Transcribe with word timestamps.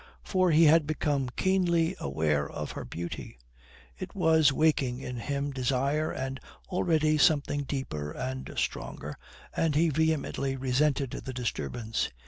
For 0.23 0.49
he 0.49 0.63
had 0.63 0.87
become 0.87 1.29
keenly 1.29 1.95
aware 1.99 2.49
of 2.49 2.71
her 2.71 2.83
beauty. 2.85 3.37
It 3.99 4.15
was 4.15 4.51
waking 4.51 4.99
in 4.99 5.17
him 5.17 5.51
desire 5.51 6.11
and 6.11 6.39
already 6.69 7.19
something 7.19 7.65
deeper 7.65 8.09
and 8.09 8.51
stronger, 8.57 9.15
and 9.55 9.75
he 9.75 9.89
vehemently 9.89 10.55
resented 10.55 11.11
the 11.11 11.33
disturbance. 11.33 12.09